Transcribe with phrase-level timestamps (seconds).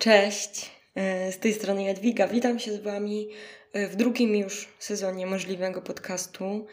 [0.00, 2.28] Cześć, e, z tej strony Jadwiga.
[2.28, 3.28] Witam się z Wami
[3.72, 6.66] e, w drugim już sezonie możliwego podcastu.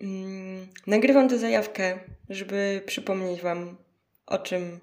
[0.00, 1.98] Mm, nagrywam tę zajawkę,
[2.28, 3.76] żeby przypomnieć Wam,
[4.26, 4.80] o czym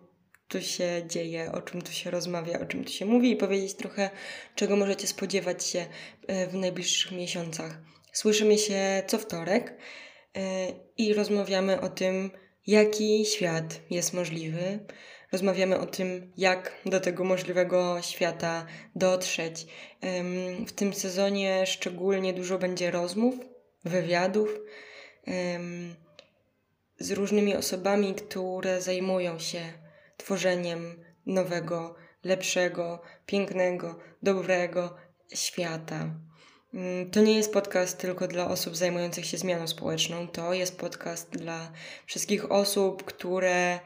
[0.48, 3.74] tu się dzieje, o czym tu się rozmawia, o czym tu się mówi i powiedzieć
[3.74, 4.10] trochę,
[4.56, 5.86] czego możecie spodziewać się
[6.28, 7.78] e, w najbliższych miesiącach.
[8.14, 9.78] Słyszymy się co wtorek
[10.98, 12.32] i rozmawiamy o tym,
[12.68, 14.80] jaki świat jest możliwy
[15.32, 19.68] rozmawiamy o tym, jak do tego możliwego świata dotrzeć.
[20.68, 23.36] W tym sezonie szczególnie dużo będzie rozmów,
[23.86, 24.50] wywiadów
[27.00, 29.62] z różnymi osobami, które zajmują się
[30.18, 34.98] tworzeniem nowego, lepszego, pięknego, dobrego
[35.36, 36.10] świata.
[37.12, 41.72] To nie jest podcast tylko dla osób zajmujących się zmianą społeczną, to jest podcast dla
[42.06, 43.80] wszystkich osób, które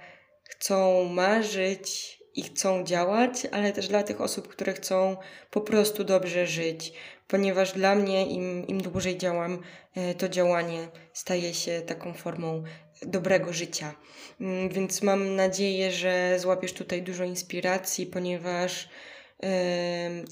[0.50, 5.18] chcą marzyć i chcą działać, ale też dla tych osób, które chcą
[5.52, 6.94] po prostu dobrze żyć.
[7.28, 9.62] Ponieważ dla mnie, im, im dłużej działam,
[9.96, 12.64] e, to działanie staje się taką formą
[13.02, 13.96] dobrego życia.
[14.42, 18.90] Mm, więc mam nadzieję, że złapiesz tutaj dużo inspiracji, ponieważ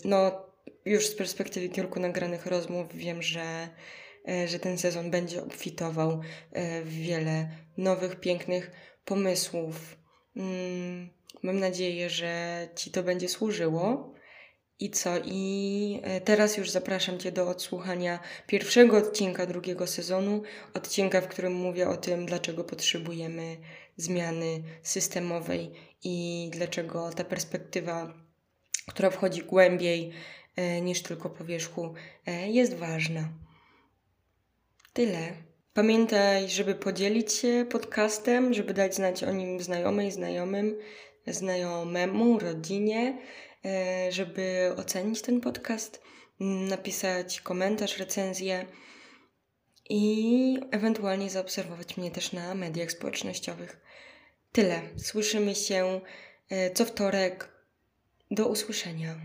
[0.06, 0.44] no,
[0.86, 3.70] już z perspektywy kilku nagranych rozmów wiem, że,
[4.28, 8.72] e, że ten sezon będzie obfitował e, w wiele nowych, pięknych
[9.06, 9.98] pomysłów,
[11.44, 14.14] mam nadzieję, że Ci to będzie służyło.
[14.80, 15.10] I co?
[15.26, 21.54] I e, teraz już zapraszam Cię do odsłuchania pierwszego odcinka drugiego sezonu, odcinka, w którym
[21.54, 23.58] mówię o tym, dlaczego potrzebujemy
[23.98, 25.72] zmiany systemowej
[26.04, 28.14] i dlaczego ta perspektywa,
[28.88, 30.12] która wchodzi głębiej
[30.56, 31.94] e, niż tylko po wierzchu,
[32.26, 33.30] e, jest ważna.
[34.94, 35.34] Tyle.
[35.74, 40.76] Pamiętaj, żeby podzielić się podcastem, żeby dać znać o nim znajomej, znajomym,
[41.28, 43.18] znajomemu, rodzinie,
[43.66, 46.02] e, żeby ocenić ten podcast,
[46.70, 48.66] napisać komentarz, recenzję
[49.90, 53.82] i ewentualnie zaobserwować mnie też na mediach społecznościowych.
[54.52, 54.82] Tyle.
[54.98, 56.02] Słyszymy się
[56.50, 57.54] e, co wtorek.
[58.32, 59.16] Do usłyszenia.